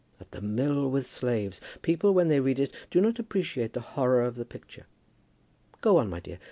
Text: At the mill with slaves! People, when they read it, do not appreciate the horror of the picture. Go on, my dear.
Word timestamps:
At 0.19 0.31
the 0.31 0.41
mill 0.41 0.89
with 0.89 1.05
slaves! 1.05 1.61
People, 1.83 2.11
when 2.15 2.27
they 2.27 2.39
read 2.39 2.57
it, 2.59 2.73
do 2.89 3.01
not 3.01 3.19
appreciate 3.19 3.73
the 3.73 3.81
horror 3.93 4.23
of 4.23 4.33
the 4.33 4.45
picture. 4.45 4.87
Go 5.81 5.97
on, 5.99 6.09
my 6.09 6.19
dear. 6.19 6.39